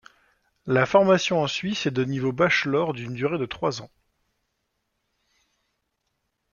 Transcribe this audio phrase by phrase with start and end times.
[0.65, 3.91] La formation en Suisse est de niveau Bachelor d'une durée de trois ans.